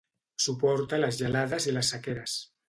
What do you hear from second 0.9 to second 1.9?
les gelades i